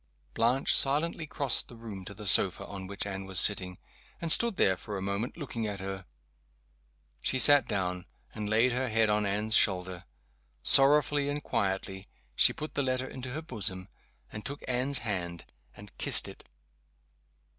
[0.33, 3.77] _"Blanche silently crossed the room to the sofa on which Anne was sitting,
[4.19, 6.07] and stood there for a moment, looking at her.
[7.21, 10.05] She sat down, and laid her head on Anne's shoulder.
[10.63, 13.89] Sorrowfully and quietly, she put the letter into her bosom
[14.31, 15.45] and took Anne's hand,
[15.75, 16.49] and kissed it.